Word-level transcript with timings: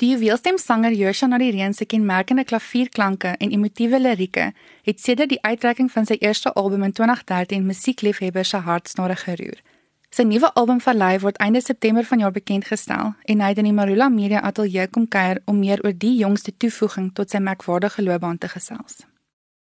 Die 0.00 0.14
juweelstemsanger 0.14 0.94
Joshua 0.96 1.28
Nareen 1.28 1.74
se 1.74 1.84
kenmerkende 1.84 2.44
klavierklanke 2.44 3.34
en 3.38 3.50
emotiewe 3.50 4.00
lirieke 4.00 4.52
het 4.82 5.00
sedert 5.00 5.28
die 5.28 5.42
uitreiking 5.42 5.90
van 5.92 6.06
sy 6.08 6.16
eerste 6.24 6.52
album 6.56 6.86
in 6.86 6.94
2013 6.96 7.66
musiekliefhebbers 7.66 8.54
se 8.54 8.62
hartsnare 8.64 9.18
geroer. 9.20 9.60
Sy 10.08 10.24
nuwe 10.24 10.48
album 10.56 10.80
Verlei 10.80 11.18
word 11.20 11.36
einde 11.44 11.60
September 11.60 12.08
vanjaar 12.08 12.32
bekendgestel 12.32 13.12
en 13.28 13.44
hy 13.44 13.52
het 13.52 13.60
in 13.60 13.68
die 13.68 13.76
Marula 13.76 14.08
Media 14.08 14.40
Ateljee 14.40 14.88
kom 14.88 15.04
kuier 15.04 15.42
om 15.44 15.60
meer 15.60 15.84
oor 15.84 15.92
die 15.92 16.16
jongste 16.22 16.56
toevoeging 16.56 17.12
tot 17.12 17.36
sy 17.36 17.44
merkwaardige 17.44 18.00
loopbaan 18.00 18.40
te 18.40 18.48
gesels. 18.48 19.02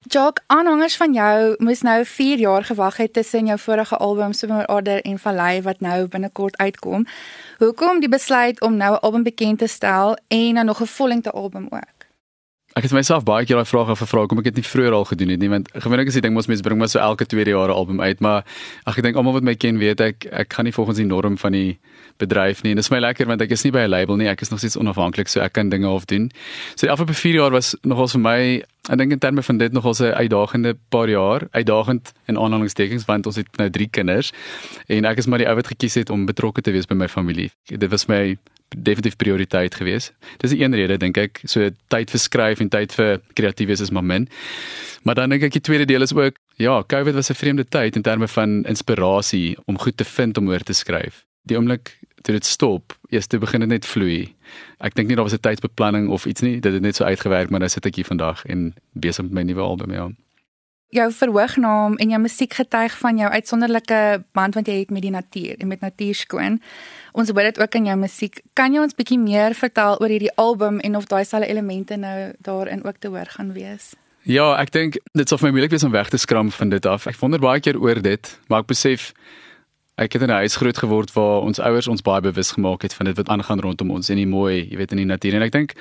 Jock, 0.08 0.40
aanhangers 0.48 0.96
van 1.00 1.14
jou 1.14 1.56
moes 1.58 1.82
nou 1.82 2.06
4 2.06 2.40
jaar 2.40 2.64
gewag 2.64 2.98
het 2.98 3.14
tussen 3.14 3.46
jou 3.46 3.60
vorige 3.60 3.98
album 3.98 4.34
Summer 4.34 4.68
Order 4.68 5.02
en 5.02 5.20
Vallei 5.20 5.62
wat 5.62 5.80
nou 5.80 6.08
binnekort 6.08 6.58
uitkom. 6.58 7.06
Hoekom 7.58 8.00
die 8.00 8.10
besluit 8.10 8.62
om 8.62 8.76
nou 8.76 8.94
'n 8.94 9.00
album 9.00 9.24
bekend 9.24 9.60
te 9.60 9.68
stel 9.68 10.18
en 10.28 10.54
dan 10.54 10.66
nog 10.66 10.82
'n 10.82 10.86
vollengte 10.86 11.32
album 11.32 11.68
ook? 11.70 12.03
Ek 12.74 12.88
het 12.88 12.94
myself 12.96 13.22
baie 13.22 13.46
keer 13.46 13.60
daai 13.60 13.70
vraag 13.70 13.92
gevra 14.00 14.24
kom 14.26 14.40
ek 14.42 14.48
dit 14.50 14.56
nie 14.58 14.66
vroeër 14.66 14.96
al 14.98 15.04
gedoen 15.06 15.30
het 15.30 15.42
nie 15.44 15.50
want 15.52 15.68
gewoonlik 15.76 16.10
is 16.10 16.16
die 16.18 16.24
ding 16.26 16.34
mos 16.34 16.48
mense 16.50 16.66
bring 16.66 16.80
maar 16.82 16.90
so 16.90 16.98
elke 16.98 17.28
2 17.30 17.46
jaar 17.46 17.70
'n 17.70 17.78
album 17.78 18.02
uit 18.02 18.20
maar 18.20 18.42
ag 18.90 18.98
ek 18.98 19.04
dink 19.04 19.16
almal 19.16 19.34
wat 19.34 19.44
my 19.44 19.54
ken 19.54 19.78
weet 19.78 20.02
ek 20.02 20.26
ek 20.32 20.54
gaan 20.54 20.66
nie 20.66 20.74
volgens 20.74 20.98
die 20.98 21.06
norm 21.06 21.38
van 21.38 21.52
die 21.52 21.78
bedryf 22.18 22.64
nie 22.64 22.72
en 22.72 22.78
dit 22.82 22.86
is 22.86 22.90
my 22.90 23.00
lekker 23.00 23.28
want 23.28 23.42
ek 23.42 23.52
is 23.52 23.64
nie 23.64 23.72
by 23.72 23.86
'n 23.86 23.90
label 23.90 24.18
nie 24.18 24.28
ek 24.28 24.42
is 24.42 24.50
nog 24.50 24.60
steeds 24.60 24.78
onafhanklik 24.78 25.30
so 25.30 25.40
ek 25.40 25.54
kan 25.54 25.70
dinge 25.70 25.86
half 25.86 26.06
doen. 26.06 26.32
So 26.76 26.88
die 26.88 26.92
afgelope 26.92 27.14
4 27.14 27.34
jaar 27.34 27.52
was 27.52 27.76
nogals 27.84 28.14
vir 28.14 28.22
my 28.22 28.64
ek 28.90 28.98
dink 28.98 29.12
in 29.12 29.20
terme 29.20 29.44
van 29.44 29.58
dit 29.58 29.72
nogals 29.72 30.02
'n 30.02 30.14
uitdagende 30.14 30.76
paar 30.90 31.10
jaar 31.10 31.48
uitdagend 31.52 32.12
in 32.26 32.38
aanhalingstekens 32.38 33.06
want 33.06 33.26
ons 33.26 33.36
het 33.36 33.48
nou 33.58 33.70
3 33.70 33.88
kinders 33.90 34.32
en 34.88 35.06
ek 35.06 35.18
is 35.18 35.28
maar 35.28 35.38
die 35.38 35.48
ou 35.48 35.56
wat 35.56 35.68
gekies 35.68 35.94
het 35.94 36.10
om 36.10 36.26
betrokke 36.26 36.62
te 36.62 36.72
wees 36.72 36.86
by 36.86 36.96
my 36.96 37.08
familie. 37.08 37.52
Dit 37.68 37.90
was 37.92 38.08
my 38.08 38.38
definitief 38.78 39.16
prioriteit 39.16 39.76
gewees. 39.76 40.12
Dis 40.38 40.52
'n 40.52 40.62
een 40.62 40.76
rede 40.76 40.98
dink 40.98 41.18
ek, 41.18 41.42
so 41.44 41.70
tyd 41.88 42.10
vir 42.10 42.20
skryf 42.20 42.60
en 42.60 42.70
tyd 42.70 42.94
vir 42.94 43.22
kreatief 43.34 43.68
wees 43.68 43.82
is 43.82 43.92
maar 43.92 44.04
min. 44.04 44.30
Maar 45.04 45.16
dan 45.16 45.30
dink 45.30 45.44
ek 45.44 45.52
die 45.52 45.62
tweede 45.62 45.86
deel 45.86 46.02
is 46.02 46.14
ook 46.14 46.36
ja, 46.56 46.84
COVID 46.88 47.14
was 47.14 47.30
'n 47.30 47.34
vreemde 47.34 47.66
tyd 47.66 47.96
in 47.96 48.02
terme 48.02 48.28
van 48.28 48.64
inspirasie 48.66 49.58
om 49.66 49.80
goed 49.80 49.98
te 49.98 50.06
vind 50.06 50.38
om 50.38 50.50
oor 50.50 50.64
te 50.64 50.74
skryf. 50.74 51.26
Die 51.44 51.58
oomblik 51.58 51.98
toe 52.22 52.34
dit 52.34 52.46
stop, 52.46 52.98
eers 53.10 53.28
toe 53.28 53.40
begin 53.40 53.60
dit 53.60 53.70
net 53.70 53.86
vloei. 53.86 54.36
Ek 54.80 54.96
dink 54.96 55.08
nie 55.08 55.16
daar 55.16 55.26
was 55.26 55.34
'n 55.34 55.40
tydsbeplanning 55.40 56.10
of 56.10 56.26
iets 56.26 56.42
nie, 56.42 56.60
dit 56.60 56.74
het 56.74 56.82
net 56.82 56.96
so 56.96 57.04
uitgewerk, 57.04 57.50
maar 57.50 57.60
nou 57.60 57.70
sit 57.70 57.86
ek 57.86 57.96
hier 57.96 58.06
vandag 58.06 58.46
en 58.46 58.74
besig 58.94 59.24
met 59.24 59.34
my 59.34 59.42
nuwe 59.42 59.62
album 59.62 59.92
ja 59.92 60.10
jou 60.94 61.08
verhoognaam 61.12 61.96
en 62.02 62.14
jou 62.14 62.20
musiek 62.22 62.54
getuig 62.54 62.94
van 63.02 63.18
jou 63.18 63.30
uitsonderlike 63.32 64.00
band 64.38 64.58
wat 64.58 64.70
jy 64.70 64.80
het 64.84 64.94
met 64.94 65.06
die 65.06 65.14
natuur 65.14 65.58
en 65.60 65.68
met 65.68 65.82
natuurskoon. 65.82 66.60
Ons 67.14 67.34
hoor 67.34 67.50
dit 67.50 67.60
ook 67.60 67.76
in 67.80 67.90
jou 67.90 67.98
musiek. 67.98 68.42
Kan 68.54 68.74
jy 68.74 68.84
ons 68.84 68.96
bietjie 68.98 69.20
meer 69.22 69.58
vertel 69.58 70.00
oor 70.02 70.14
hierdie 70.14 70.34
album 70.42 70.80
en 70.80 70.98
of 70.98 71.10
daai 71.10 71.24
selfe 71.26 71.50
elemente 71.50 71.98
nou 71.98 72.34
daarin 72.46 72.86
ook 72.86 73.02
te 73.02 73.12
hoor 73.14 73.30
gaan 73.38 73.54
wees? 73.58 73.94
Ja, 74.24 74.54
ek 74.56 74.72
dink 74.72 74.98
dit 75.18 75.28
sou 75.30 75.38
vir 75.40 75.50
my 75.50 75.58
moeilik 75.58 75.74
wees 75.74 75.84
om 75.84 75.92
weg 75.92 76.10
te 76.10 76.18
skram 76.22 76.52
van 76.52 76.70
dit 76.72 76.86
af. 76.88 77.08
Ek 77.12 77.18
wonder 77.20 77.42
baie 77.44 77.60
keer 77.60 77.80
oor 77.82 78.00
dit, 78.02 78.30
maar 78.48 78.64
ek 78.64 78.72
besef 78.72 79.12
ek 80.00 80.16
het 80.16 80.22
in 80.22 80.30
'n 80.30 80.42
huis 80.42 80.56
groot 80.56 80.78
geword 80.78 81.12
waar 81.14 81.42
ons 81.42 81.60
ouers 81.60 81.88
ons 81.88 82.02
baie 82.02 82.22
bewus 82.22 82.52
gemaak 82.52 82.82
het 82.82 82.94
van 82.94 83.06
dit 83.06 83.18
wat 83.18 83.30
aangaan 83.30 83.60
rondom 83.60 83.92
ons 83.92 84.10
en 84.10 84.18
die 84.18 84.28
mooi, 84.28 84.70
jy 84.70 84.78
weet 84.78 84.92
in 84.92 84.98
die 84.98 85.12
natuur 85.12 85.36
en 85.36 85.42
ek 85.42 85.52
dink 85.52 85.76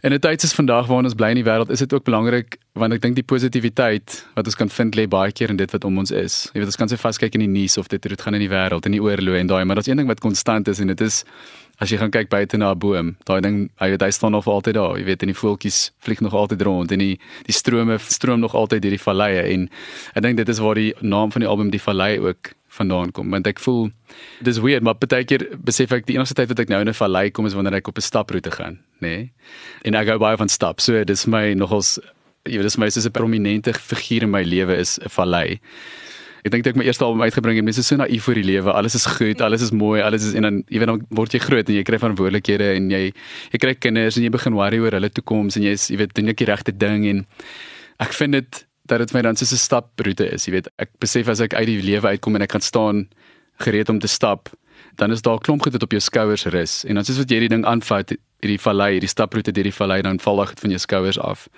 In 0.00 0.12
'n 0.12 0.20
tyd 0.20 0.40
soos 0.40 0.54
vandag 0.54 0.86
waarin 0.86 1.04
ons 1.04 1.14
bly 1.14 1.28
in 1.34 1.40
die 1.42 1.44
wêreld, 1.44 1.70
is 1.70 1.78
dit 1.78 1.92
ook 1.92 2.04
belangrik 2.04 2.56
want 2.78 2.92
ek 2.92 3.00
dink 3.02 3.16
die 3.16 3.26
positiwiteit 3.26 4.26
wat 4.36 4.46
ons 4.46 4.54
kan 4.54 4.68
vind 4.68 4.94
lê 4.94 5.08
baie 5.08 5.32
keer 5.32 5.50
in 5.50 5.56
dit 5.56 5.70
wat 5.70 5.84
om 5.84 5.98
ons 5.98 6.10
is. 6.10 6.50
Jy 6.54 6.60
weet 6.60 6.70
ons 6.70 6.76
kan 6.76 6.88
se 6.88 6.96
vaskyk 6.96 7.34
in 7.34 7.40
die 7.40 7.50
nuus 7.50 7.76
of 7.78 7.88
dit 7.88 8.02
dit 8.02 8.22
gaan 8.22 8.34
in 8.34 8.40
die 8.40 8.48
wêreld 8.48 8.86
en 8.86 8.92
die 8.92 9.02
oorloë 9.02 9.40
en 9.40 9.46
daai, 9.46 9.64
maar 9.64 9.74
daar's 9.74 9.88
een 9.88 9.96
ding 9.96 10.06
wat 10.06 10.20
konstant 10.20 10.68
is 10.68 10.78
en 10.78 10.86
dit 10.86 11.00
is 11.00 11.24
as 11.80 11.90
jy 11.90 11.98
gaan 11.98 12.10
kyk 12.10 12.28
buite 12.28 12.56
na 12.56 12.70
'n 12.70 12.78
boom, 12.78 13.16
daai 13.24 13.40
ding, 13.40 13.70
hy 13.80 13.88
weet 13.90 14.02
hy 14.02 14.10
staan 14.10 14.32
nog 14.32 14.46
altyd 14.46 14.74
daar. 14.74 14.98
Jy 14.98 15.04
weet 15.04 15.22
en 15.22 15.28
die 15.28 15.34
voeltjies 15.34 15.90
vlieg 15.98 16.20
nog 16.20 16.34
altyd 16.34 16.62
rond 16.62 16.92
en 16.92 16.98
die 16.98 17.18
die 17.46 17.52
strome 17.52 17.98
stroom 17.98 18.40
nog 18.40 18.54
altyd 18.54 18.82
deur 18.82 18.94
die 18.94 19.02
valleie 19.02 19.42
en 19.42 19.68
ek 20.14 20.22
dink 20.22 20.36
dit 20.36 20.48
is 20.48 20.58
waar 20.58 20.74
die 20.74 20.94
naam 21.00 21.32
van 21.32 21.40
die 21.40 21.48
album 21.48 21.70
die 21.70 21.82
vallei 21.82 22.20
ook 22.20 22.54
vandaan 22.68 23.12
kom 23.12 23.30
want 23.30 23.46
ek 23.46 23.60
voel 23.64 23.88
dis 24.44 24.60
weird 24.64 24.84
maar 24.84 24.98
baie 25.00 25.24
keer 25.24 25.46
besef 25.64 25.92
ek 25.96 26.06
die 26.08 26.18
enigste 26.18 26.36
tyd 26.38 26.52
wat 26.52 26.60
ek 26.64 26.72
nou 26.72 26.80
in 26.84 26.88
'n 26.88 27.00
vallei 27.00 27.30
kom 27.30 27.46
is 27.46 27.56
wanneer 27.56 27.80
ek 27.80 27.88
op 27.88 27.98
'n 27.98 28.04
staproete 28.04 28.50
gaan 28.50 28.78
nê 29.00 29.08
nee? 29.08 29.32
en 29.84 29.94
ek 29.94 30.08
gou 30.08 30.18
baie 30.18 30.36
van 30.36 30.48
stap 30.48 30.80
so 30.80 31.04
dis 31.04 31.26
my 31.26 31.54
nogals 31.54 31.98
jy 32.44 32.56
weet 32.56 32.68
dis 32.68 32.78
my 32.78 32.90
soos 32.90 33.06
'n 33.06 33.12
prominente 33.12 33.72
figuur 33.72 34.22
in 34.22 34.30
my 34.30 34.42
lewe 34.42 34.76
is 34.76 34.98
'n 34.98 35.08
vallei 35.08 35.58
ek 36.44 36.52
dink 36.52 36.66
ek 36.66 36.76
my 36.76 36.84
eerste 36.84 37.04
album 37.04 37.22
uitgebring 37.22 37.58
en 37.58 37.64
mense 37.64 37.80
is 37.82 37.86
so 37.86 37.96
naïef 37.96 38.28
vir 38.28 38.40
die 38.40 38.46
lewe 38.46 38.72
alles 38.72 38.94
is 38.94 39.06
goed 39.06 39.40
alles 39.40 39.62
is 39.62 39.72
mooi 39.72 40.00
alles 40.00 40.24
is 40.28 40.34
en 40.34 40.42
dan 40.42 40.62
jy 40.68 40.78
weet 40.78 40.92
dan 40.92 41.02
word 41.10 41.34
jy 41.34 41.40
groot 41.40 41.68
en 41.68 41.74
jy 41.74 41.82
kry 41.82 41.98
verantwoordelikhede 41.98 42.74
en 42.76 42.90
jy 42.90 43.02
jy 43.52 43.58
kry 43.58 43.74
kinders 43.74 44.16
en 44.16 44.22
jy 44.22 44.30
begin 44.30 44.54
worry 44.54 44.78
oor 44.78 44.92
hulle 44.92 45.10
toekoms 45.10 45.56
en 45.56 45.66
jy's 45.66 45.88
jy 45.90 45.98
weet 45.98 46.14
doen 46.14 46.28
ek 46.28 46.36
die 46.36 46.48
regte 46.48 46.72
ding 46.72 47.06
en 47.06 47.26
ek 47.98 48.14
vind 48.14 48.38
dit 48.38 48.67
dat 48.88 48.98
dit 48.98 49.12
my 49.12 49.22
dan 49.22 49.36
soos 49.36 49.52
'n 49.52 49.56
staproete 49.56 50.28
is, 50.32 50.46
jy 50.46 50.52
weet. 50.52 50.68
Ek 50.78 50.90
besef 50.98 51.28
as 51.28 51.40
ek 51.40 51.54
uit 51.54 51.66
die 51.66 51.82
lewe 51.82 52.08
uitkom 52.08 52.34
en 52.34 52.42
ek 52.42 52.48
kan 52.48 52.60
staan 52.60 53.08
gereed 53.58 53.88
om 53.88 53.98
te 53.98 54.08
stap, 54.08 54.48
dan 54.96 55.12
is 55.12 55.22
daar 55.22 55.34
'n 55.34 55.44
klomp 55.46 55.62
goed 55.62 55.72
wat 55.72 55.82
op 55.82 55.90
jou 55.90 56.00
skouers 56.00 56.44
rus 56.44 56.84
en 56.84 56.94
dan 56.94 57.04
soos 57.04 57.18
wat 57.18 57.30
jy 57.30 57.38
die 57.38 57.48
ding 57.48 57.64
aanvat, 57.64 58.16
hierdie 58.40 58.60
vallei, 58.60 58.92
hierdie 58.92 59.08
staproete 59.08 59.52
deur 59.52 59.64
die 59.64 59.74
vallei 59.74 60.02
dan 60.02 60.18
val 60.22 60.44
dit 60.44 60.60
van 60.60 60.70
jou 60.70 60.78
skouers 60.78 61.18
af. 61.18 61.48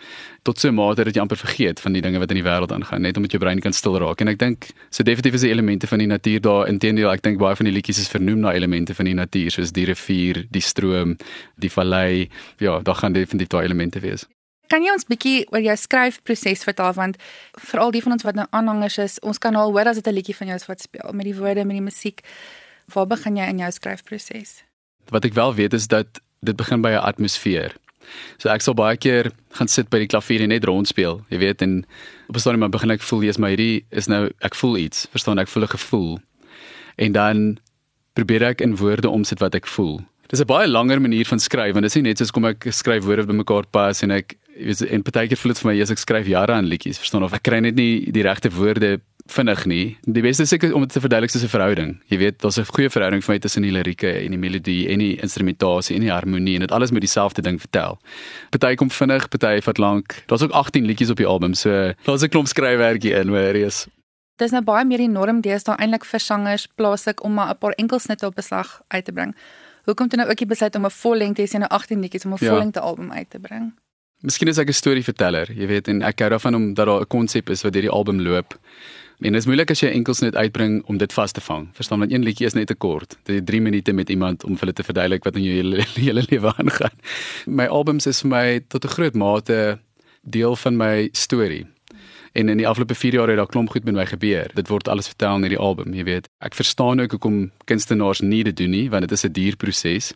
Tot 0.42 0.58
so 0.58 0.68
'n 0.68 0.74
mate 0.74 1.04
dat 1.04 1.14
jy 1.14 1.20
amper 1.20 1.36
vergeet 1.36 1.80
van 1.80 1.92
die 1.92 2.02
dinge 2.02 2.18
wat 2.18 2.30
in 2.30 2.36
die 2.36 2.44
wêreld 2.44 2.72
aangaan, 2.72 3.02
net 3.02 3.16
omdat 3.16 3.30
jou 3.30 3.40
brein 3.40 3.60
kan 3.60 3.72
stil 3.72 3.98
raak. 3.98 4.20
En 4.20 4.28
ek 4.28 4.38
dink 4.38 4.70
so 4.90 5.02
definitief 5.02 5.34
is 5.34 5.40
die 5.40 5.50
elemente 5.50 5.86
van 5.86 5.98
die 5.98 6.06
natuur 6.06 6.40
daar. 6.40 6.68
Inteendeel, 6.68 7.10
ek 7.12 7.22
dink 7.22 7.38
baie 7.38 7.56
van 7.56 7.64
die 7.64 7.72
liedjies 7.72 7.98
is 7.98 8.08
vernoem 8.08 8.40
na 8.40 8.52
elemente 8.52 8.94
van 8.94 9.04
die 9.04 9.14
natuur, 9.14 9.50
soos 9.50 9.72
die 9.72 9.84
rivier, 9.84 10.46
die 10.50 10.62
stroom, 10.62 11.16
die 11.58 11.70
vallei. 11.70 12.28
Ja, 12.58 12.80
daar 12.80 12.94
gaan 12.94 13.12
definitief 13.12 13.48
daai 13.48 13.64
elemente 13.64 14.00
wees. 14.00 14.26
Kan 14.70 14.84
jy 14.86 14.92
ons 14.94 15.06
bietjie 15.08 15.48
oor 15.50 15.64
jou 15.64 15.74
skryfproses 15.76 16.62
vertel 16.62 16.92
want 16.94 17.16
veral 17.58 17.90
die 17.90 18.02
van 18.04 18.14
ons 18.14 18.22
wat 18.26 18.36
nou 18.38 18.46
aanhangers 18.54 18.98
is, 19.02 19.18
ons 19.26 19.40
kan 19.42 19.56
al 19.58 19.72
hoor 19.74 19.90
as 19.90 19.98
dit 19.98 20.06
'n 20.06 20.14
liedjie 20.14 20.36
van 20.36 20.46
jou 20.46 20.56
is 20.56 20.66
wat 20.68 20.80
speel 20.80 21.10
met 21.12 21.26
die 21.26 21.34
woorde, 21.34 21.64
met 21.64 21.74
die 21.74 21.88
musiek. 21.90 22.22
Waar 22.94 23.06
begin 23.06 23.36
jy 23.36 23.48
in 23.48 23.58
jou 23.58 23.70
skryfproses? 23.70 24.62
Wat 25.10 25.24
ek 25.24 25.34
wel 25.34 25.54
weet 25.54 25.74
is 25.74 25.88
dat 25.88 26.20
dit 26.42 26.56
begin 26.56 26.82
by 26.82 26.90
'n 26.90 27.02
atmosfeer. 27.02 27.74
So 28.38 28.48
ek 28.48 28.62
sal 28.62 28.74
baie 28.74 28.96
keer 28.96 29.32
gaan 29.58 29.68
sit 29.68 29.90
by 29.90 29.98
die 29.98 30.06
klavier 30.06 30.42
en 30.42 30.48
net 30.48 30.64
rondspeel, 30.64 31.24
jy 31.30 31.38
weet 31.38 31.62
en 31.62 31.84
op 32.28 32.36
'n 32.36 32.38
stadium 32.38 32.70
begin 32.70 32.90
ek 32.90 33.02
voel 33.02 33.22
jy's 33.22 33.38
my 33.38 33.50
hierdie 33.50 33.84
is 33.90 34.06
nou 34.06 34.30
ek 34.40 34.54
voel 34.54 34.76
iets, 34.76 35.06
verstaan 35.10 35.38
ek 35.38 35.48
voel 35.48 35.64
'n 35.64 35.76
gevoel. 35.76 36.18
En 36.96 37.12
dan 37.12 37.58
probeer 38.14 38.42
ek 38.42 38.60
in 38.60 38.76
woorde 38.76 39.08
omsit 39.08 39.40
wat 39.40 39.54
ek 39.54 39.66
voel. 39.66 40.00
Dis 40.28 40.40
'n 40.40 40.46
baie 40.46 40.68
langer 40.68 41.00
manier 41.00 41.26
van 41.26 41.38
skryf 41.38 41.72
want 41.72 41.82
dit 41.82 41.90
is 41.90 41.94
nie 41.94 42.08
net 42.08 42.18
soos 42.18 42.30
kom 42.30 42.44
ek 42.44 42.66
skryf 42.70 43.04
woorde 43.04 43.26
bymekaar 43.26 43.66
pas 43.70 44.02
en 44.02 44.10
ek 44.10 44.36
jy 44.56 44.66
weet 44.66 44.82
en 44.90 45.02
partykeer 45.02 45.38
voel 45.38 45.52
dit 45.52 45.62
vir 45.62 45.70
my 45.70 45.80
as 45.82 45.90
ek 45.90 45.98
skryf 45.98 46.26
jare 46.26 46.52
aan 46.52 46.68
liedjies, 46.68 46.98
verstaan 46.98 47.22
of 47.22 47.32
ek 47.32 47.42
kry 47.42 47.60
net 47.60 47.74
nie 47.74 48.10
die 48.12 48.22
regte 48.22 48.50
woorde 48.50 49.00
vinnig 49.30 49.64
nie. 49.66 49.84
Die 50.02 50.22
beste 50.24 50.42
is 50.42 50.50
seker 50.52 50.74
om 50.74 50.84
dit 50.84 50.92
te 50.92 51.00
verduidelik 51.02 51.30
soos 51.30 51.44
'n 51.44 51.52
verhouding. 51.52 52.00
Jy 52.10 52.18
weet, 52.18 52.40
daar's 52.40 52.58
'n 52.58 52.64
goeie 52.64 52.90
verhouding 52.90 53.22
vir 53.22 53.34
my 53.34 53.38
tussen 53.38 53.62
die 53.62 53.70
lirieke 53.70 54.10
en 54.24 54.30
die 54.30 54.38
melodie 54.38 54.88
en 54.88 54.98
die 54.98 55.16
instrumentasie 55.20 55.96
en 55.96 56.02
die 56.02 56.10
harmonie 56.10 56.54
en 56.54 56.60
dit 56.60 56.72
alles 56.72 56.90
moet 56.90 57.00
dieselfde 57.00 57.42
ding 57.42 57.60
vertel. 57.60 57.98
Party 58.50 58.74
kom 58.74 58.90
vinnig, 58.90 59.28
party 59.28 59.60
vat 59.60 59.78
lank. 59.78 60.22
Daar's 60.26 60.42
ook 60.42 60.52
18 60.52 60.84
liedjies 60.84 61.10
op 61.10 61.16
die 61.16 61.26
album, 61.26 61.54
so 61.54 61.92
daar's 62.04 62.22
'n 62.22 62.28
klomp 62.28 62.48
skryfwerkie 62.48 63.14
in, 63.14 63.28
hoor 63.28 63.54
jy. 63.54 63.70
Dis 64.36 64.50
nou 64.50 64.62
baie 64.62 64.84
meer 64.84 64.98
die 64.98 65.08
norm 65.08 65.40
deesdae 65.40 65.76
eintlik 65.76 66.04
vir 66.04 66.20
sangers 66.20 66.66
plaaslik 66.66 67.22
om 67.24 67.34
maar 67.34 67.50
'n 67.50 67.58
paar 67.58 67.72
enkelsnitte 67.72 68.26
op 68.26 68.34
beslag 68.34 68.82
uit 68.88 69.04
te 69.04 69.12
bring. 69.12 69.34
Hoekom 69.84 70.08
toe 70.08 70.18
nou 70.18 70.30
ook 70.30 70.36
die 70.36 70.46
besluit 70.46 70.74
om 70.74 70.84
'n 70.84 70.90
vollengte 70.90 71.46
sien 71.46 71.60
nou 71.60 71.70
18 71.70 72.00
liedjies 72.00 72.24
om 72.24 72.32
'n 72.32 72.36
ja. 72.40 72.50
vollengte 72.50 72.80
album 72.80 73.12
uit 73.12 73.30
te 73.30 73.38
bring? 73.38 73.72
Miskien 74.20 74.50
is 74.52 74.58
ek 74.60 74.68
'n 74.68 74.76
storieverteller, 74.76 75.48
jy 75.48 75.66
weet, 75.66 75.88
en 75.88 76.02
ek 76.02 76.20
hou 76.20 76.28
daarvan 76.28 76.54
om 76.54 76.74
dat 76.74 76.86
daar 76.86 77.00
'n 77.00 77.08
konsep 77.08 77.48
is 77.48 77.62
wat 77.62 77.72
deur 77.72 77.88
die 77.88 77.90
album 77.90 78.20
loop. 78.20 78.52
En 79.20 79.32
dit 79.32 79.40
is 79.40 79.46
moeilik 79.46 79.70
as 79.70 79.80
jy 79.80 79.88
enkels 79.88 80.20
net 80.20 80.36
uitbring 80.36 80.82
om 80.86 80.98
dit 80.98 81.12
vas 81.12 81.32
te 81.32 81.40
vang. 81.40 81.68
Verstaan, 81.72 81.98
want 81.98 82.12
een 82.12 82.22
liedjie 82.22 82.46
is 82.46 82.54
net 82.54 82.66
te 82.66 82.74
kort. 82.74 83.16
Dit 83.24 83.36
is 83.36 83.42
3 83.44 83.60
minute 83.60 83.92
met 83.92 84.10
iemand 84.10 84.44
om 84.44 84.56
vir 84.56 84.60
hulle 84.60 84.72
te 84.72 84.82
verduidelik 84.82 85.24
wat 85.24 85.36
in 85.36 85.42
jou 85.42 85.54
hele 85.60 85.84
hele 85.94 86.24
lewe 86.28 86.52
aangaan. 86.56 86.96
My 87.46 87.66
albums 87.66 88.06
is 88.06 88.20
vir 88.20 88.28
my 88.28 88.60
tot 88.68 88.84
'n 88.84 88.88
groot 88.88 89.14
mate 89.14 89.78
deel 90.22 90.56
van 90.56 90.76
my 90.76 91.08
storie. 91.12 91.66
En 92.32 92.48
in 92.48 92.56
die 92.56 92.68
afgelope 92.68 92.94
4 92.94 93.12
jaar 93.12 93.28
het 93.28 93.36
daar 93.36 93.46
klomp 93.46 93.70
goed 93.70 93.84
met 93.84 93.94
my 93.94 94.06
gebeur. 94.06 94.50
Dit 94.54 94.68
word 94.68 94.88
alles 94.88 95.06
vertel 95.06 95.34
in 95.36 95.42
hierdie 95.42 95.58
album, 95.58 95.94
jy 95.94 96.04
weet. 96.04 96.28
Ek 96.38 96.54
verstaan 96.54 97.00
ook 97.00 97.10
hoekom 97.10 97.50
kunstenaars 97.64 98.20
nie 98.20 98.44
dit 98.44 98.56
doen 98.56 98.70
nie, 98.70 98.90
want 98.90 99.00
dit 99.00 99.12
is 99.12 99.24
'n 99.24 99.32
duur 99.32 99.56
proses. 99.56 100.12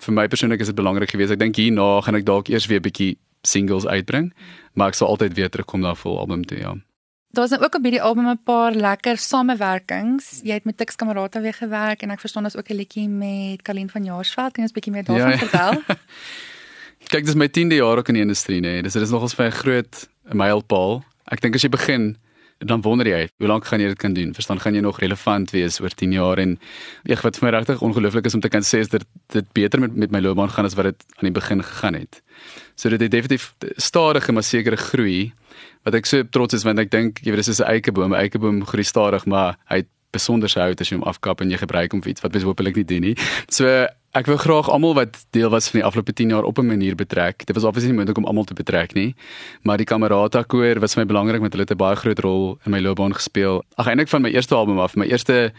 Vir 0.00 0.14
my 0.14 0.28
persoonlik 0.28 0.60
is 0.60 0.66
dit 0.66 0.74
belangrik 0.74 1.10
geweest. 1.10 1.32
Ek 1.32 1.38
dink 1.38 1.56
hierna 1.56 2.00
gaan 2.00 2.14
ek 2.14 2.24
dalk 2.24 2.48
eers 2.48 2.66
weer 2.66 2.78
'n 2.78 2.82
bietjie 2.82 3.16
singles 3.46 3.86
uitbring, 3.86 4.32
maar 4.74 4.92
ek 4.92 4.98
sal 4.98 5.08
altyd 5.08 5.34
weer 5.38 5.50
terugkom 5.50 5.80
na 5.80 5.90
'n 5.90 6.02
vol 6.02 6.18
album 6.18 6.44
toe, 6.44 6.58
ja. 6.58 6.74
Daar's 7.36 7.50
nou 7.50 7.62
ook 7.62 7.74
op 7.74 7.82
hierdie 7.82 8.02
album 8.02 8.28
'n 8.28 8.42
paar 8.44 8.72
lekker 8.72 9.18
samewerkings. 9.18 10.40
Jy 10.42 10.52
het 10.52 10.64
met 10.64 10.76
Tix 10.76 10.96
Kamerata 10.96 11.40
weer 11.40 11.54
gewerk 11.54 12.02
en 12.02 12.10
ek 12.10 12.20
verstaan 12.20 12.42
daar's 12.42 12.56
ook 12.56 12.70
'n 12.70 12.74
liedjie 12.74 13.08
met 13.08 13.62
Kalien 13.62 13.90
van 13.90 14.04
Jaarsveld. 14.04 14.52
Kan 14.52 14.64
jy 14.64 14.68
ons 14.68 14.70
'n 14.70 14.78
bietjie 14.80 14.92
meer 14.92 15.04
daarvan 15.04 15.30
ja, 15.30 15.38
vertel? 15.38 15.82
Kyk, 17.12 17.24
dis 17.24 17.34
my 17.34 17.48
10de 17.48 17.76
jaar 17.76 17.98
ook 17.98 18.08
in 18.08 18.14
die 18.14 18.22
industrie, 18.22 18.60
nee. 18.60 18.82
Dis 18.82 18.92
dis 18.92 19.10
nogals 19.10 19.34
vir 19.34 19.46
'n 19.46 19.50
groot 19.52 20.08
mylpaal. 20.32 21.04
Ek 21.24 21.40
dink 21.40 21.54
as 21.54 21.62
jy 21.62 21.68
begin 21.68 22.16
dan 22.58 22.80
wonder 22.80 23.06
jy, 23.06 23.26
hoe 23.36 23.48
lank 23.48 23.66
gaan 23.68 23.80
jy 23.80 23.90
dit 23.92 23.98
kan 24.00 24.14
doen? 24.16 24.32
Verstaan, 24.34 24.60
gaan 24.60 24.74
jy 24.74 24.80
nog 24.80 24.98
relevant 25.02 25.50
wees 25.52 25.80
oor 25.80 25.92
10 25.92 26.12
jaar 26.12 26.40
en 26.40 26.54
ek 27.04 27.20
wat 27.20 27.36
vir 27.36 27.44
my 27.44 27.52
regtig 27.52 27.82
ongelooflik 27.84 28.24
is 28.26 28.34
om 28.34 28.40
te 28.40 28.48
kan 28.48 28.64
sê 28.64 28.80
is 28.80 28.88
dat 28.88 29.04
dit 29.34 29.50
beter 29.52 29.80
met 29.80 29.96
met 29.96 30.10
my 30.10 30.22
loopbaan 30.24 30.50
gaan 30.50 30.64
as 30.64 30.74
wat 30.74 30.88
dit 30.88 31.04
aan 31.18 31.28
die 31.28 31.36
begin 31.36 31.62
gegaan 31.62 32.00
het. 32.00 32.22
So 32.76 32.88
dit 32.92 33.00
het 33.00 33.10
definitief 33.10 33.54
stadige 33.76 34.32
maar 34.32 34.44
sekere 34.44 34.76
groei 34.76 35.32
wat 35.86 35.94
ek 35.94 36.06
so 36.06 36.22
trots 36.22 36.54
is 36.54 36.64
want 36.66 36.78
ek 36.82 36.90
dink 36.90 37.20
jy 37.24 37.32
weet 37.32 37.46
dis 37.46 37.60
'n 37.60 37.70
eikeboom, 37.70 38.12
'n 38.12 38.20
eikeboom 38.20 38.64
groei 38.66 38.84
stadig, 38.84 39.26
maar 39.26 39.56
hy 39.70 39.76
het 39.76 39.88
besonder 40.12 40.50
hout 40.54 40.80
as 40.80 40.88
jy 40.88 40.96
hom 40.98 41.06
afkap 41.08 41.40
en 41.40 41.50
jy 41.50 41.58
gebruik 41.60 41.92
hom 41.92 42.02
vir 42.02 42.10
iets 42.10 42.24
wat 42.24 42.32
beswopelik 42.32 42.76
nie 42.76 42.84
dien 42.84 43.02
nie. 43.02 43.16
So 43.48 43.86
ek 44.16 44.26
wil 44.26 44.38
graag 44.40 44.70
almal 44.72 44.94
wat 44.96 45.18
deel 45.36 45.50
was 45.52 45.68
van 45.68 45.80
die 45.80 45.86
afgelope 45.86 46.12
10 46.16 46.32
jaar 46.32 46.44
op 46.48 46.58
'n 46.58 46.66
manier 46.66 46.94
betrek. 46.94 47.44
Dit 47.46 47.54
was 47.54 47.64
obviously 47.64 47.90
nie 47.90 47.98
moontlik 47.98 48.18
om 48.18 48.24
almal 48.24 48.44
te 48.44 48.54
betrek 48.54 48.94
nie, 48.94 49.14
maar 49.62 49.76
die 49.76 49.84
Kamerata 49.84 50.42
koor 50.42 50.80
was 50.80 50.94
vir 50.94 51.04
my 51.04 51.12
belangrik 51.12 51.40
met 51.40 51.52
hulle 51.52 51.64
het 51.64 51.72
'n 51.72 51.76
baie 51.76 51.96
groot 51.96 52.18
rol 52.18 52.58
in 52.64 52.70
my 52.70 52.80
loopbaan 52.80 53.14
gespeel. 53.14 53.62
Ag 53.76 53.86
eintlik 53.86 54.08
van 54.08 54.22
my 54.22 54.30
eerste 54.30 54.54
album 54.54 54.78
af, 54.78 54.96
my 54.96 55.06
eerste 55.06 55.52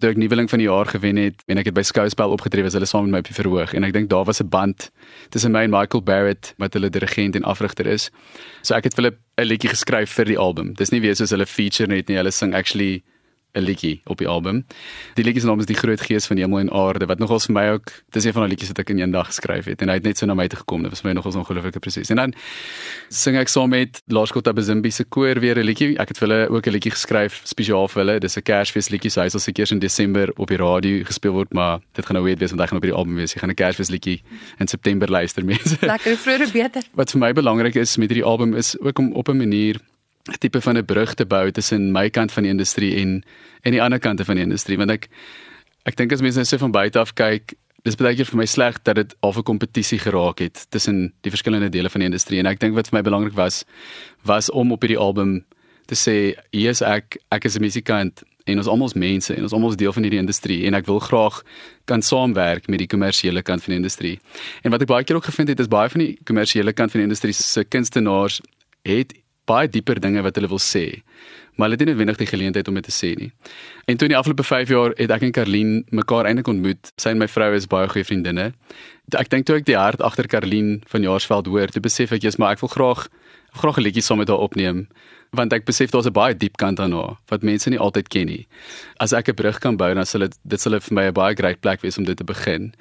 Dirk 0.00 0.16
Nuweling 0.16 0.48
van 0.48 0.58
die 0.58 0.66
jaar 0.66 0.86
gewen 0.86 1.16
het 1.20 1.42
en 1.46 1.58
ek 1.60 1.66
het 1.68 1.76
by 1.76 1.82
Skouspel 1.84 2.32
opgetree 2.32 2.64
was 2.64 2.72
hulle 2.72 2.88
saam 2.88 3.04
met 3.04 3.12
my 3.12 3.18
op 3.20 3.28
die 3.28 3.36
verhoog 3.36 3.74
en 3.76 3.84
ek 3.84 3.92
dink 3.92 4.08
daar 4.08 4.24
was 4.24 4.40
'n 4.40 4.48
band 4.48 4.90
tussen 5.28 5.52
my 5.52 5.64
en 5.68 5.70
Michael 5.70 6.02
Barrett 6.02 6.54
wat 6.56 6.72
hulle 6.72 6.88
dirigent 6.88 7.36
en 7.36 7.44
afrigter 7.44 7.86
is. 7.86 8.10
So 8.62 8.74
ek 8.74 8.84
het 8.84 8.94
vir 8.94 9.04
hulle 9.04 9.16
'n 9.36 9.44
liedjie 9.44 9.68
geskryf 9.68 10.10
vir 10.10 10.24
die 10.24 10.38
album. 10.38 10.72
Dis 10.74 10.90
nie 10.90 11.00
weer 11.00 11.16
soos 11.16 11.30
hulle 11.30 11.46
feature 11.46 11.88
net 11.88 12.08
nie, 12.08 12.16
hulle 12.16 12.30
sing 12.30 12.54
actually 12.54 13.02
'n 13.54 13.60
liedjie 13.60 14.00
op 14.04 14.18
die 14.18 14.28
album. 14.28 14.64
Die 15.14 15.24
liedjie 15.24 15.40
se 15.40 15.46
naam 15.46 15.58
is 15.58 15.66
Die 15.66 15.76
Groot 15.76 16.00
Gees 16.00 16.26
van 16.26 16.36
Hemel 16.36 16.58
en 16.58 16.70
Aarde 16.70 17.06
wat 17.06 17.18
nogals 17.18 17.46
vir 17.46 17.54
my 17.54 17.68
ook 17.70 17.92
dis 18.10 18.24
een 18.24 18.32
van 18.32 18.42
die 18.42 18.50
liedjies 18.50 18.68
wat 18.68 18.78
ek 18.78 18.90
in 18.90 18.98
eendag 18.98 19.26
geskryf 19.26 19.64
het 19.64 19.82
en 19.82 19.88
hy 19.88 19.94
het 19.94 20.04
net 20.04 20.18
so 20.18 20.26
na 20.26 20.34
my 20.34 20.46
toe 20.46 20.58
gekom. 20.58 20.82
Dit 20.82 20.90
was 20.90 21.00
vir 21.00 21.10
my 21.10 21.14
nogals 21.14 21.34
'n 21.34 21.38
ongelooflike 21.38 21.78
proses. 21.78 22.10
En 22.10 22.16
dan 22.16 22.34
sing 23.08 23.36
ek 23.36 23.48
saam 23.48 23.68
met 23.70 24.02
Laerskool 24.06 24.42
Tabazimbi 24.42 24.90
se 24.90 25.04
koor 25.04 25.40
weer 25.40 25.58
'n 25.58 25.64
liedjie. 25.64 25.98
Ek 25.98 26.08
het 26.08 26.18
vir 26.18 26.28
hulle 26.28 26.48
ook 26.48 26.66
'n 26.66 26.70
liedjie 26.70 26.92
geskryf 26.92 27.40
spesiaal 27.44 27.88
vir 27.88 28.04
hulle. 28.04 28.20
Dis 28.20 28.36
'n 28.36 28.42
Kersfees 28.42 28.88
liedjie. 28.90 29.10
So 29.10 29.20
hy 29.20 29.28
sal 29.28 29.40
seker 29.40 29.72
in 29.72 29.78
Desember 29.78 30.30
op 30.36 30.48
die 30.48 30.56
radio 30.56 31.04
gespeel 31.04 31.32
word, 31.32 31.52
maar 31.52 31.80
dit 31.92 32.06
gaan 32.06 32.14
nou 32.14 32.24
weer 32.24 32.36
wees 32.36 32.50
want 32.50 32.60
hy 32.60 32.66
gaan 32.66 32.76
op 32.76 32.82
die 32.82 32.92
album 32.92 33.14
wees. 33.14 33.34
Hy 33.34 33.40
gaan 33.40 33.50
'n 33.50 33.54
Kersfees 33.54 33.90
liedjie 33.90 34.22
in 34.58 34.68
September 34.68 35.08
luister 35.08 35.44
mense. 35.52 35.76
Lekker 35.80 36.16
vroeër 36.16 36.50
beter. 36.52 36.82
Wat 36.94 37.10
vir 37.10 37.20
my 37.20 37.32
belangrik 37.32 37.74
is 37.74 37.96
met 37.96 38.08
hierdie 38.08 38.24
album 38.24 38.54
is 38.54 38.78
ook 38.80 38.98
om 38.98 39.12
op 39.12 39.28
'n 39.28 39.36
manier 39.36 39.80
tipe 40.38 40.60
van 40.60 40.76
'n 40.76 40.84
brug 40.84 41.14
te 41.14 41.26
bou 41.26 41.50
tussen 41.50 41.92
my 41.92 42.10
kant 42.10 42.32
van 42.32 42.42
die 42.42 42.52
industrie 42.52 42.96
en 42.96 43.22
en 43.62 43.72
die 43.72 43.82
ander 43.82 43.98
kante 43.98 44.24
van 44.24 44.34
die 44.34 44.44
industrie 44.44 44.76
want 44.76 44.90
ek 44.90 45.08
ek 45.84 45.96
dink 45.96 46.12
as 46.12 46.20
mense 46.20 46.38
net 46.38 46.46
so 46.46 46.58
van 46.58 46.70
buite 46.70 46.98
af 46.98 47.14
kyk 47.14 47.54
dis 47.84 47.96
baie 47.96 48.14
keer 48.14 48.26
vir 48.26 48.36
my 48.36 48.46
sleg 48.46 48.82
dat 48.82 48.96
dit 48.96 49.14
al 49.20 49.32
'n 49.32 49.42
kompetisie 49.42 49.98
geraak 49.98 50.38
het 50.38 50.66
tussen 50.70 51.12
die 51.22 51.30
verskillende 51.30 51.68
dele 51.68 51.90
van 51.90 52.00
die 52.00 52.08
industrie 52.08 52.38
en 52.38 52.46
ek 52.46 52.60
dink 52.60 52.74
wat 52.74 52.88
vir 52.88 52.98
my 52.98 53.02
belangrik 53.02 53.34
was 53.34 53.64
was 54.24 54.50
om 54.50 54.72
op 54.72 54.82
hierdie 54.82 54.98
album 54.98 55.44
te 55.86 55.94
sê 55.94 56.36
hier 56.52 56.70
is 56.70 56.82
ek 56.82 57.16
ek 57.30 57.44
is 57.44 57.56
'n 57.56 57.62
musikant 57.62 58.22
en 58.44 58.58
ons 58.58 58.66
almal 58.66 58.86
is 58.86 58.94
mense 58.94 59.34
en 59.34 59.42
ons 59.42 59.52
almal 59.52 59.70
is 59.70 59.76
deel 59.76 59.92
van 59.92 60.02
hierdie 60.02 60.20
industrie 60.20 60.66
en 60.66 60.74
ek 60.74 60.86
wil 60.86 61.00
graag 61.00 61.42
kan 61.90 62.02
saamwerk 62.02 62.68
met 62.68 62.78
die 62.78 62.90
kommersiële 62.90 63.42
kant 63.42 63.62
van 63.62 63.74
die 63.74 63.80
industrie. 63.82 64.18
En 64.62 64.70
wat 64.70 64.82
ek 64.82 64.88
baie 64.88 65.04
keer 65.04 65.16
ook 65.16 65.28
gevind 65.30 65.48
het 65.48 65.60
is 65.60 65.70
baie 65.70 65.88
van 65.88 66.04
die 66.04 66.18
kommersiële 66.24 66.72
kant 66.72 66.94
van 66.94 67.02
die 67.02 67.08
industrie 67.08 67.32
se 67.36 67.64
kunstenaars 67.64 68.40
het 68.88 69.14
baie 69.50 69.68
dieper 69.68 70.00
dinge 70.02 70.22
wat 70.26 70.38
hulle 70.38 70.50
wil 70.50 70.62
sê. 70.62 71.02
Maar 71.58 71.68
hulle 71.68 71.76
het 71.76 71.84
nie 71.84 71.92
noodwendig 71.92 72.20
die 72.22 72.30
geleentheid 72.30 72.68
om 72.70 72.78
dit 72.78 72.86
te 72.88 72.94
sê 72.94 73.10
nie. 73.18 73.30
En 73.90 73.98
toe 73.98 74.08
in 74.08 74.14
die 74.14 74.18
afgelope 74.18 74.46
5 74.46 74.72
jaar 74.72 74.94
het 74.96 75.12
ek 75.16 75.26
en 75.26 75.34
Karlien 75.36 75.72
mekaar 75.90 76.28
eintlik 76.30 76.48
ontmoet. 76.52 76.92
Sy 76.96 77.12
en 77.12 77.20
my 77.20 77.28
vrou 77.28 77.50
is 77.58 77.68
baie 77.68 77.90
goeie 77.90 78.06
vriendinne. 78.06 78.52
Ek 79.18 79.32
dink 79.32 79.48
toe 79.48 79.58
ek 79.58 79.66
die 79.68 79.76
hart 79.76 80.00
agter 80.06 80.30
Karlien 80.30 80.78
van 80.92 81.04
Jaarsveld 81.04 81.50
hoor, 81.50 81.74
toe 81.74 81.82
besef 81.84 82.14
ek 82.16 82.24
jy's 82.24 82.38
maar 82.40 82.54
ek 82.56 82.62
wil 82.64 82.72
graag 82.72 83.08
graag 83.60 83.78
'n 83.78 83.82
liedjie 83.82 84.02
saam 84.02 84.18
met 84.22 84.28
haar 84.28 84.38
opneem 84.38 84.86
want 85.36 85.52
ek 85.54 85.64
besef 85.64 85.90
daar's 85.90 86.06
'n 86.06 86.12
baie 86.12 86.34
diep 86.34 86.56
kant 86.56 86.80
aan 86.80 86.92
haar 86.92 87.16
wat 87.28 87.42
mense 87.42 87.70
nie 87.70 87.78
altyd 87.78 88.08
ken 88.08 88.26
nie. 88.26 88.46
As 88.98 89.12
ek 89.12 89.28
'n 89.28 89.34
brug 89.34 89.58
kan 89.60 89.76
bou, 89.76 89.94
dan 89.94 90.06
sal 90.06 90.20
dit 90.20 90.38
dit 90.44 90.60
sal 90.60 90.80
vir 90.80 90.94
my 90.94 91.06
'n 91.06 91.14
baie 91.14 91.34
groot 91.34 91.60
plek 91.60 91.80
wees 91.82 91.98
om 91.98 92.04
dit 92.04 92.16
te 92.16 92.24
begin. 92.24 92.72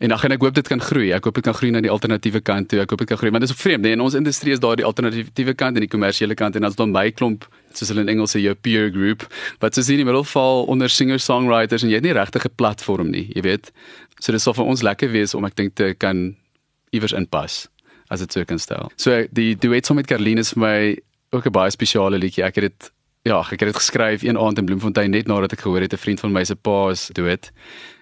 En 0.00 0.12
ag 0.12 0.24
en 0.24 0.32
ek 0.32 0.40
hoop 0.40 0.54
dit 0.54 0.68
kan 0.68 0.80
groei. 0.80 1.12
Ek 1.12 1.24
hoop 1.24 1.34
dit 1.34 1.44
kan 1.44 1.54
groei 1.54 1.70
na 1.70 1.80
die 1.80 1.90
alternatiewe 1.90 2.40
kant 2.40 2.68
toe. 2.68 2.80
Ek 2.80 2.90
hoop 2.90 2.98
dit 2.98 3.08
kan 3.08 3.18
groei 3.18 3.30
want 3.30 3.42
dit 3.42 3.50
is 3.50 3.56
vreemd, 3.56 3.82
nee, 3.82 3.92
in 3.92 4.00
ons 4.00 4.14
industrie 4.14 4.52
is 4.52 4.60
daar 4.60 4.76
die 4.76 4.84
alternatiewe 4.84 5.54
kant 5.54 5.76
en 5.76 5.80
die 5.80 5.88
kommersiële 5.88 6.34
kant 6.34 6.56
en 6.56 6.62
dan 6.62 6.90
my 6.90 7.10
klomp 7.10 7.48
soos 7.72 7.88
hulle 7.88 8.00
in 8.00 8.08
Engels 8.08 8.34
sê 8.34 8.40
jou 8.40 8.54
peer 8.54 8.90
group, 8.90 9.26
wat 9.60 9.74
se 9.74 9.82
sien 9.82 9.98
in 9.98 10.04
die 10.04 10.04
middel 10.04 10.24
val 10.24 10.64
onder 10.64 10.88
singer-songwriters 10.88 11.82
en 11.82 11.90
jy 11.90 11.94
het 11.94 12.04
nie 12.04 12.12
regtig 12.12 12.44
'n 12.44 12.54
platform 12.56 13.10
nie, 13.10 13.30
jy 13.34 13.42
weet. 13.42 13.72
So 14.20 14.32
dit 14.32 14.40
sal 14.40 14.54
vir 14.54 14.64
ons 14.64 14.82
lekker 14.82 15.10
wees 15.10 15.34
om 15.34 15.44
ek 15.44 15.56
dink 15.56 15.74
te 15.74 15.94
kan 15.94 16.36
iewers 16.90 17.12
inpas 17.12 17.68
as 18.10 18.20
dit 18.20 18.32
sou 18.32 18.44
kan 18.44 18.58
stel. 18.58 18.90
So 18.96 19.26
die 19.32 19.54
duet 19.54 19.86
saam 19.86 19.96
met 19.96 20.06
Carline 20.06 20.40
is 20.40 20.52
vir 20.52 20.60
my 20.60 20.96
ook 21.30 21.46
'n 21.46 21.50
baie 21.50 21.70
spesiale 21.70 22.18
liedjie. 22.18 22.44
Ek 22.44 22.54
het 22.54 22.64
dit 22.64 22.92
ja, 23.22 23.38
ek 23.40 23.60
het 23.60 23.68
dit 23.68 23.76
geskryf 23.76 24.22
een 24.22 24.38
aand 24.38 24.58
in 24.58 24.64
Bloemfontein 24.64 25.10
net 25.10 25.26
nadat 25.26 25.52
ek 25.52 25.60
gehoor 25.60 25.80
het 25.80 25.92
'n 25.92 25.96
vriend 25.96 26.20
van 26.20 26.32
my 26.32 26.44
se 26.44 26.54
pa 26.54 26.90
is 26.90 27.10
dood. 27.12 27.50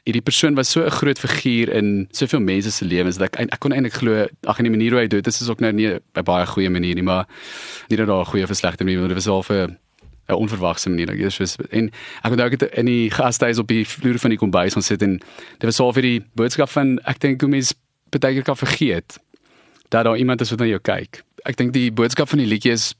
Hierdie 0.04 0.22
persoon 0.22 0.54
was 0.54 0.70
so 0.70 0.84
'n 0.84 0.90
groot 0.90 1.18
figuur 1.18 1.68
in 1.68 2.08
soveel 2.10 2.40
mense 2.40 2.70
se 2.70 2.84
lewens 2.84 3.16
dat 3.16 3.36
ek 3.36 3.50
ek 3.52 3.58
kon 3.58 3.72
eintlik 3.72 3.92
glo 3.92 4.26
ag 4.44 4.58
in 4.58 4.64
die 4.64 4.70
manier 4.70 4.90
hoe 4.90 5.00
hy 5.00 5.06
dood 5.06 5.26
is 5.26 5.40
is 5.40 5.48
ook 5.48 5.60
nou 5.60 5.72
nie 5.72 5.88
'n 5.88 6.22
baie 6.24 6.46
goeie 6.46 6.70
manier 6.70 6.94
nie, 6.94 7.02
maar 7.02 7.26
nie 7.88 7.96
dat 7.96 8.06
daar 8.06 8.20
'n 8.20 8.30
goeie 8.30 8.44
of 8.44 8.56
slegte 8.56 8.84
manier 8.84 9.00
was, 9.00 9.08
dit 9.08 9.16
was 9.16 9.28
al 9.28 9.42
vir 9.42 9.76
'n 10.28 10.34
onverwagse 10.34 10.88
manier. 10.88 11.10
Ek 11.10 11.18
is 11.18 11.56
en 11.70 11.90
ek 12.22 12.30
het 12.30 12.40
ook 12.40 12.62
in 12.62 12.86
die 12.86 13.10
gastehuis 13.10 13.58
op 13.58 13.68
die 13.68 13.84
vloer 13.84 14.18
van 14.18 14.30
die 14.30 14.38
kombuis 14.38 14.72
gaan 14.72 14.82
sit 14.82 15.02
en 15.02 15.18
dit 15.58 15.64
was 15.64 15.80
al 15.80 15.92
vir 15.92 16.02
die 16.02 16.24
boodskap 16.34 16.68
van 16.68 16.98
ek 17.04 17.20
dink 17.20 17.40
hoe 17.40 17.50
mense 17.50 17.74
baie 18.10 18.34
keer 18.34 18.42
kan 18.42 18.56
vergeet 18.56 19.18
dat 19.88 20.04
daar 20.04 20.16
iemand 20.16 20.40
is 20.40 20.50
wat 20.50 20.58
na 20.58 20.66
jou 20.66 20.80
kyk 20.80 21.25
ek 21.46 21.56
dink 21.56 21.72
die 21.72 21.90
boodskap 21.94 22.28
van 22.28 22.42
die 22.42 22.48
liedjie 22.48 22.74
is 22.74 22.94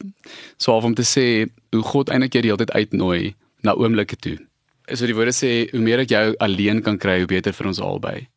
so 0.58 0.76
om 0.78 0.94
te 0.94 1.04
sê 1.06 1.46
hoe 1.74 1.82
God 1.82 2.10
eintlik 2.10 2.34
jy 2.34 2.46
die 2.46 2.52
hele 2.52 2.62
tyd 2.62 2.74
uitnooi 2.74 3.34
na 3.66 3.74
oomblikke 3.74 4.16
toe. 4.16 4.38
Is 4.86 5.02
wat 5.02 5.10
die 5.10 5.16
woorde 5.18 5.34
sê, 5.34 5.66
hoe 5.72 5.82
meer 5.82 6.04
ek 6.04 6.14
jou 6.14 6.24
alleen 6.44 6.82
kan 6.86 6.98
kry, 6.98 7.18
hoe 7.22 7.30
beter 7.30 7.54
vir 7.56 7.66
ons 7.72 7.82
albei. 7.82 8.28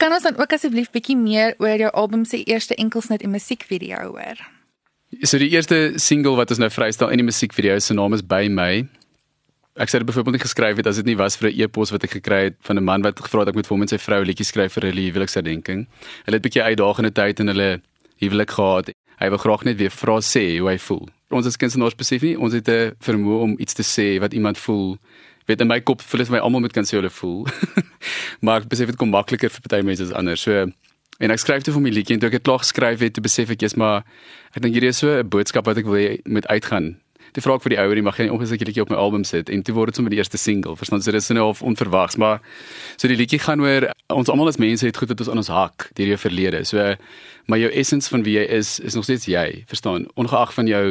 Kan 0.00 0.14
ons 0.14 0.24
dan 0.24 0.38
ook 0.38 0.54
asseblief 0.54 0.92
bietjie 0.94 1.16
meer 1.18 1.56
oor 1.58 1.82
jou 1.82 1.90
album 1.98 2.22
se 2.24 2.44
eerste 2.46 2.78
enkelsnit 2.78 3.26
en 3.26 3.34
musiekvideo 3.34 4.14
hoor? 4.14 4.38
So 5.26 5.40
die 5.42 5.50
eerste 5.50 5.98
single 5.98 6.36
wat 6.38 6.54
ons 6.54 6.62
nou 6.62 6.70
vrystel 6.70 7.10
in 7.10 7.20
die 7.20 7.26
musiekvideo 7.26 7.80
se 7.82 7.96
naam 7.98 8.14
is 8.14 8.22
By 8.22 8.46
My. 8.48 8.84
Ek 9.80 9.90
sê 9.90 9.98
dit 9.98 10.06
byvoorbeeld 10.06 10.38
nie 10.38 10.44
geskryf 10.44 10.78
het 10.78 10.86
as 10.86 11.00
dit 11.02 11.10
nie 11.10 11.18
was 11.18 11.36
vir 11.36 11.50
'n 11.50 11.60
e-pos 11.62 11.90
wat 11.90 12.04
ek 12.04 12.14
gekry 12.22 12.40
het 12.48 12.56
van 12.62 12.78
'n 12.78 12.84
man 12.84 13.02
wat 13.02 13.18
gevra 13.18 13.40
het 13.40 13.48
ek 13.48 13.54
moet 13.54 13.66
vir 13.66 13.74
hom 13.74 13.82
en 13.82 13.88
sy 13.88 13.98
vrou 13.98 14.20
'n 14.22 14.26
liedjie 14.26 14.46
skryf 14.46 14.72
vir 14.72 14.82
hulle 14.88 15.10
huweliksherdenking. 15.10 15.86
Hulle 16.24 16.36
het 16.36 16.42
'n 16.42 16.48
bietjie 16.48 16.62
uitdagende 16.62 17.12
tyd 17.12 17.40
in 17.40 17.48
hulle 17.48 17.82
huwelik 18.20 18.50
gehad 18.50 18.90
hy 19.20 19.28
wil 19.28 19.38
graag 19.42 19.64
net 19.68 19.78
weer 19.80 19.92
vra 19.92 20.18
sê 20.24 20.44
hoe 20.58 20.70
hy 20.70 20.78
voel. 20.80 21.08
Ons 21.30 21.46
as 21.46 21.58
kunstenaars 21.60 21.98
besef 21.98 22.24
nie 22.26 22.36
ons 22.38 22.54
het 22.56 22.68
'n 22.68 22.96
vermoë 22.98 23.40
om 23.46 23.56
iets 23.58 23.74
te 23.74 23.84
sê 23.84 24.18
wat 24.20 24.32
iemand 24.32 24.58
voel. 24.58 24.98
Weet 25.46 25.60
in 25.60 25.68
my 25.68 25.80
kop 25.80 26.00
voel 26.00 26.18
dit 26.18 26.30
my 26.30 26.38
almal 26.38 26.60
moet 26.60 26.72
kan 26.72 26.84
sê 26.84 26.96
hoe 26.96 27.02
hulle 27.02 27.10
voel. 27.10 27.46
maar 28.44 28.62
ek 28.62 28.68
besef 28.68 28.86
dit 28.86 28.96
kom 28.96 29.10
makliker 29.10 29.50
vir 29.50 29.60
party 29.60 29.84
mense 29.84 30.02
as 30.02 30.12
ander. 30.12 30.36
So 30.36 30.52
en 31.20 31.30
ek 31.30 31.38
skryf 31.38 31.62
toe 31.62 31.74
vir 31.74 31.82
my 31.82 31.90
liedjie 31.90 32.14
en 32.14 32.20
toe 32.20 32.28
ek 32.28 32.40
dit 32.40 32.42
klaar 32.42 32.58
geskryf 32.58 33.00
het, 33.00 33.22
besef 33.22 33.50
ek 33.50 33.60
jy's 33.60 33.76
maar 33.76 34.04
ek 34.56 34.62
dink 34.62 34.74
hierdie 34.74 34.88
is 34.88 34.98
so 34.98 35.08
'n 35.20 35.28
boodskap 35.28 35.66
wat 35.66 35.78
ek 35.78 35.84
wil 35.84 36.00
hê 36.00 36.20
moet 36.24 36.46
uitgaan 36.46 36.96
die 37.36 37.42
vraag 37.44 37.62
vir 37.62 37.74
die 37.74 37.78
ouer, 37.82 38.02
mag 38.02 38.18
jy 38.18 38.28
nie 38.28 38.34
opgesit 38.34 38.66
liedjie 38.66 38.82
op 38.82 38.90
my 38.90 38.96
album 38.96 39.24
sit 39.24 39.50
en 39.50 39.62
toe 39.62 39.74
word 39.74 39.92
dit 39.92 40.00
sommer 40.00 40.10
die 40.10 40.20
eerste 40.20 40.38
single. 40.40 40.76
Verstaan 40.76 41.02
jy, 41.02 41.12
dit 41.12 41.22
is 41.22 41.30
nou 41.36 41.48
of 41.50 41.62
onverwags, 41.62 42.16
maar 42.16 42.40
so 42.96 43.08
die 43.08 43.18
liedjie 43.18 43.40
gaan 43.42 43.60
oor 43.64 43.90
ons 44.10 44.30
almal 44.32 44.50
as 44.50 44.60
mense 44.62 44.86
het 44.86 44.96
goed 44.96 45.08
wat 45.12 45.20
ons 45.20 45.30
aan 45.30 45.42
ons 45.42 45.52
hak 45.54 45.90
deur 45.98 46.14
jou 46.14 46.20
verlede. 46.20 46.64
So 46.64 46.94
maar 47.50 47.58
jou 47.58 47.70
essence 47.72 48.10
van 48.10 48.22
wie 48.22 48.38
jy 48.38 48.46
is 48.60 48.78
is 48.80 48.94
nog 48.94 49.04
steeds 49.04 49.26
jy. 49.26 49.64
Verstaan, 49.70 50.06
ongeag 50.14 50.54
van 50.54 50.70
jou 50.70 50.84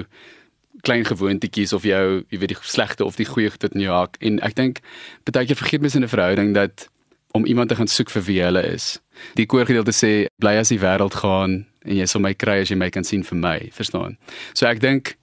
klein 0.82 1.06
gewoontetjies 1.06 1.74
of 1.74 1.84
jou 1.84 2.24
jy 2.30 2.40
weet 2.40 2.54
die 2.54 2.62
slegte 2.62 3.06
of 3.06 3.20
die 3.20 3.28
goeie 3.28 3.52
goed 3.52 3.68
in 3.74 3.84
jou 3.84 3.96
hak 3.96 4.16
en 4.24 4.40
ek 4.46 4.56
dink 4.56 4.80
baie 5.28 5.46
keer 5.46 5.60
vergeet 5.60 5.82
mense 5.84 5.98
in 5.98 6.04
'n 6.04 6.12
verhouding 6.16 6.54
dat 6.54 6.88
om 7.32 7.46
iemand 7.46 7.70
te 7.70 7.76
gaan 7.76 7.88
soek 7.88 8.10
vir 8.10 8.24
wie 8.24 8.42
hulle 8.42 8.64
is. 8.74 9.00
Die 9.36 9.46
koorgedeelte 9.46 9.94
sê 9.94 10.28
bly 10.42 10.56
as 10.58 10.72
die 10.74 10.80
wêreld 10.80 11.14
gaan 11.22 11.66
en 11.86 11.96
jy 11.96 12.06
sal 12.06 12.22
my 12.22 12.34
kry 12.34 12.60
as 12.62 12.72
jy 12.72 12.78
my 12.78 12.90
kan 12.90 13.04
sien 13.04 13.24
vir 13.24 13.38
my, 13.38 13.58
verstaan? 13.76 14.18
So 14.54 14.66
ek 14.66 14.82
dink 14.82 15.16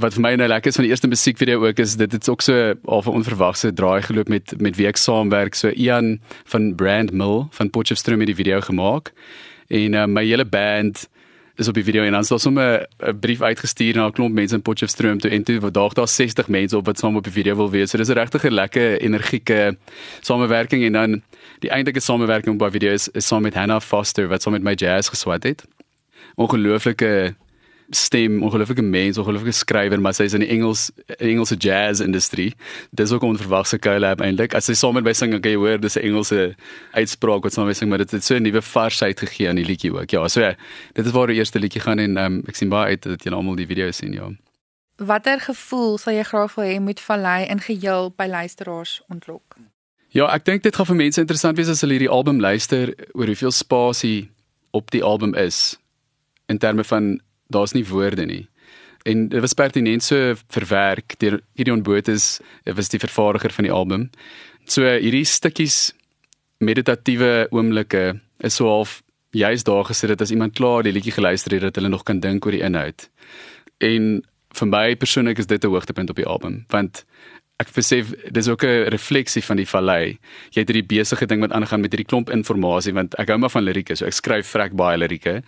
wat 0.00 0.14
vir 0.14 0.22
my 0.22 0.34
nou 0.34 0.48
lekker 0.48 0.70
is 0.70 0.78
van 0.78 0.84
die 0.84 0.90
eerste 0.92 1.08
musiekvideo 1.08 1.66
ook 1.66 1.78
is 1.78 1.96
dit 1.96 2.10
dit's 2.10 2.28
ook 2.28 2.42
so 2.42 2.74
al 2.84 3.02
'n 3.02 3.18
onverwagse 3.20 3.72
draai 3.72 4.02
geloop 4.02 4.28
met 4.28 4.54
met 4.60 4.76
wie 4.76 4.86
ek 4.86 4.96
saamwerk 4.96 5.54
so 5.54 5.68
Ian 5.68 6.20
van 6.44 6.74
Brand 6.74 7.12
Mill 7.12 7.46
van 7.50 7.70
Potchefstroom 7.70 8.18
het 8.18 8.26
die 8.26 8.44
video 8.44 8.60
gemaak 8.60 9.12
en 9.68 9.94
uh, 9.94 10.06
my 10.06 10.24
hele 10.24 10.44
band 10.44 11.08
is 11.58 11.68
op 11.68 11.74
die 11.74 11.84
video 11.84 12.04
en 12.06 12.12
dan 12.12 12.24
het 12.28 12.40
sommer 12.40 12.86
'n 12.98 13.18
brief 13.18 13.42
uitgestuur 13.42 13.94
na 13.94 14.06
'n 14.06 14.12
klomp 14.12 14.34
mense 14.34 14.54
in 14.54 14.62
Potchefstroom 14.62 15.18
toe 15.18 15.30
en 15.30 15.42
toe 15.42 15.60
vandag 15.60 15.92
daar 15.92 16.08
60 16.08 16.48
mense 16.48 16.76
op 16.76 16.86
wat 16.86 16.98
saam 16.98 17.16
op 17.16 17.24
die 17.24 17.32
video 17.32 17.56
wil 17.56 17.70
wees. 17.70 17.90
So 17.90 17.98
dis 17.98 18.08
'n 18.08 18.12
regtig 18.12 18.42
lekker 18.42 19.00
energieke 19.00 19.76
samewerking 20.20 20.84
en 20.84 20.92
dan 20.92 21.22
die 21.58 21.70
eintlike 21.70 22.00
samewerking 22.00 22.54
op 22.54 22.60
die 22.60 22.80
video 22.80 22.92
is, 22.92 23.08
is 23.08 23.26
saam 23.26 23.42
met 23.42 23.54
Hannah 23.54 23.80
Foster 23.80 24.28
wat 24.28 24.42
saam 24.42 24.52
met 24.52 24.62
my 24.62 24.74
jazz 24.74 25.08
geswat 25.08 25.42
het. 25.42 25.64
Ongelooflike 26.34 27.34
stem, 27.90 28.42
ongelooflike 28.42 28.82
mens, 28.82 29.18
ongelooflike 29.18 29.52
skrywer, 29.56 30.00
maar 30.00 30.14
sy 30.16 30.26
is 30.28 30.34
in 30.36 30.44
die 30.44 30.50
Engels 30.52 30.88
Engelse 31.16 31.56
jazz 31.56 32.02
industrie. 32.04 32.52
Dis 32.90 33.12
ook 33.12 33.22
'n 33.22 33.32
onverwagse 33.34 33.78
kuilap 33.78 34.20
eintlik. 34.20 34.54
As 34.54 34.64
sy 34.64 34.74
saam 34.74 34.94
met 34.94 35.04
my 35.04 35.12
sing, 35.12 35.32
kan 35.40 35.50
jy 35.50 35.56
hoor 35.56 35.80
dis 35.80 35.96
'n 35.96 36.02
Engelse 36.02 36.54
uitspraak 36.92 37.42
wat 37.42 37.52
saam 37.52 37.64
met 37.64 37.74
my 37.74 37.78
sing, 37.78 37.88
maar 37.88 37.98
dit 37.98 38.10
het 38.10 38.24
so 38.24 38.34
'n 38.34 38.42
nuwe 38.42 38.62
varsheid 38.62 39.18
gegee 39.20 39.48
aan 39.48 39.56
die 39.56 39.64
liedjie 39.64 39.92
ook. 39.92 40.10
Ja, 40.10 40.28
so 40.28 40.40
dit 40.92 41.06
is 41.06 41.12
waar 41.12 41.26
die 41.26 41.36
eerste 41.36 41.58
liedjie 41.58 41.80
gaan 41.80 41.98
en 41.98 42.16
um, 42.16 42.42
ek 42.46 42.56
sien 42.56 42.68
baie 42.68 42.86
uit 42.88 43.02
dat 43.02 43.22
julle 43.22 43.36
almal 43.36 43.56
die 43.56 43.66
video 43.66 43.90
sien, 43.90 44.12
ja. 44.12 44.30
watter 44.96 45.40
gevoel 45.40 45.98
sal 45.98 46.12
jy 46.12 46.22
graag 46.22 46.54
wil 46.54 46.64
hê 46.64 46.80
moet 46.80 47.00
Vallei 47.00 47.46
in 47.46 47.60
geheel 47.60 48.12
by 48.16 48.26
luisteraars 48.26 49.02
ontlok? 49.08 49.56
Ja, 50.08 50.26
ek 50.26 50.44
dink 50.44 50.62
dit 50.62 50.76
gaan 50.76 50.86
vir 50.86 50.96
mense 50.96 51.20
interessant 51.20 51.56
wees 51.56 51.68
as 51.68 51.80
hulle 51.80 51.92
hierdie 51.92 52.10
album 52.10 52.40
luister 52.40 52.94
oor 53.12 53.26
hoeveel 53.26 53.50
spasie 53.50 54.30
op 54.70 54.90
die 54.90 55.02
album 55.04 55.34
is 55.34 55.78
in 56.48 56.58
terme 56.58 56.84
van 56.84 57.20
daar's 57.48 57.72
nie 57.72 57.84
woorde 57.86 58.26
nie. 58.26 58.46
En 59.08 59.28
dit 59.28 59.40
was 59.40 59.54
pertinent 59.56 60.02
so 60.04 60.34
verwerk 60.52 61.16
deur 61.18 61.40
Gideon 61.56 61.82
Botes, 61.82 62.40
hy 62.64 62.74
was 62.76 62.90
die 62.92 63.00
vervaardiger 63.00 63.54
van 63.56 63.64
die 63.68 63.72
album. 63.72 64.08
So 64.68 64.84
hierdie 64.84 65.24
stukkies 65.24 65.92
meditatiewe 66.58 67.48
oomblikke 67.54 68.18
is 68.44 68.58
so 68.58 68.68
half 68.68 69.00
juist 69.36 69.66
daar 69.68 69.84
gesit 69.84 70.08
dat 70.08 70.24
as 70.24 70.32
iemand 70.34 70.56
klaar 70.58 70.82
die 70.82 70.92
liedjie 70.92 71.14
geluister 71.14 71.52
het 71.52 71.68
dat 71.68 71.76
hulle 71.76 71.92
nog 71.92 72.04
kan 72.04 72.20
dink 72.20 72.46
oor 72.46 72.56
die 72.56 72.64
inhoud. 72.64 73.08
En 73.78 74.18
vir 74.58 74.68
my 74.68 74.96
persoonlik 74.96 75.38
is 75.38 75.46
dit 75.46 75.64
'n 75.64 75.68
hoogtepunt 75.68 76.10
op 76.10 76.16
die 76.16 76.26
album 76.26 76.64
want 76.68 77.04
ek 77.58 77.72
besef 77.74 78.12
dis 78.30 78.48
ook 78.48 78.64
'n 78.64 78.88
refleksie 78.88 79.42
van 79.42 79.56
die 79.56 79.66
vallei. 79.66 80.18
Jy 80.50 80.60
het 80.60 80.68
hierdie 80.68 80.98
besige 80.98 81.26
ding 81.26 81.40
wat 81.40 81.52
aangaan 81.52 81.80
met 81.80 81.92
hierdie 81.92 82.06
klomp 82.08 82.30
inligting 82.30 82.94
want 82.94 83.14
ek 83.18 83.28
hou 83.28 83.38
maar 83.38 83.50
van 83.50 83.62
lirieke, 83.62 83.96
so 83.96 84.06
ek 84.06 84.12
skryf 84.12 84.46
vrek 84.46 84.72
baie 84.72 84.98
lirieke. 84.98 85.42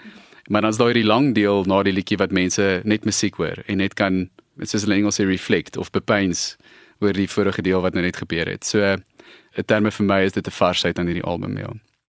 Maar 0.51 0.61
dan 0.61 0.71
is 0.71 0.77
daar 0.77 0.91
hierdie 0.91 1.07
lang 1.07 1.35
deel 1.35 1.63
na 1.71 1.83
die 1.87 1.93
liedjie 1.95 2.17
wat 2.19 2.33
mense 2.35 2.81
net 2.83 3.05
musiek 3.07 3.37
hoor 3.39 3.61
en 3.71 3.79
net 3.79 3.95
kan 3.95 4.25
soos 4.67 4.83
hulle 4.83 4.97
Engels 4.99 5.21
sê 5.21 5.27
reflect 5.29 5.77
of 5.79 5.93
bepeins 5.95 6.57
oor 6.99 7.15
die 7.15 7.29
vorige 7.31 7.63
deel 7.63 7.85
wat 7.85 7.95
nou 7.95 8.03
net 8.03 8.19
gebeur 8.19 8.51
het. 8.51 8.67
So 8.67 8.83
'n 8.83 9.65
terme 9.67 9.91
vir 9.95 10.07
my 10.07 10.21
is 10.27 10.33
dit 10.33 10.47
'n 10.47 10.51
varsheid 10.51 10.99
aan 10.99 11.07
hierdie 11.07 11.23
album, 11.23 11.57
ja. 11.57 11.71